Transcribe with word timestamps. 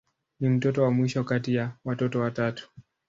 Ni 0.39 0.49
mtoto 0.49 0.83
wa 0.83 0.91
mwisho 0.91 1.23
kati 1.23 1.55
ya 1.55 1.77
watoto 1.85 2.19
watatu. 2.19 2.69